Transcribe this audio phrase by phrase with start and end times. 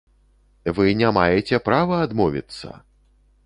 [0.77, 2.67] Вы не маеце права адмовіцца!